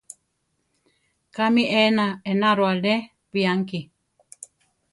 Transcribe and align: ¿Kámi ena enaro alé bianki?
¿Kámi 1.35 1.63
ena 1.83 2.07
enaro 2.31 2.63
alé 2.73 2.95
bianki? 3.31 3.79